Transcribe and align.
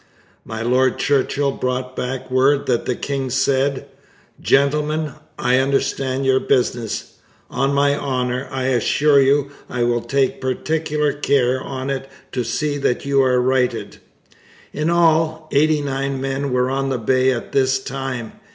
My 0.43 0.63
Lord 0.63 0.97
Churchill 0.97 1.51
brought 1.51 1.95
back 1.95 2.31
word 2.31 2.65
that 2.65 2.87
the 2.87 2.95
king 2.95 3.29
said: 3.29 3.85
'Gentlemen, 4.41 5.13
I 5.37 5.57
understand 5.59 6.25
your 6.25 6.39
business! 6.39 7.17
On 7.51 7.71
my 7.71 7.95
honour, 7.95 8.47
I 8.49 8.63
assure 8.69 9.19
you 9.21 9.51
I 9.69 9.83
will 9.83 10.01
take 10.01 10.41
particular 10.41 11.13
care 11.13 11.61
on 11.61 11.91
it 11.91 12.09
to 12.31 12.43
see 12.43 12.79
that 12.79 13.05
you 13.05 13.21
are 13.21 13.39
righted.' 13.39 13.97
In 14.73 14.89
all, 14.89 15.47
eighty 15.51 15.81
nine 15.81 16.19
men 16.19 16.51
were 16.51 16.71
on 16.71 16.89
the 16.89 16.97
Bay 16.97 17.31
at 17.31 17.51
this 17.51 17.77
time. 17.77 18.31